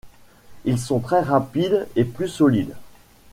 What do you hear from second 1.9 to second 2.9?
et plus solides.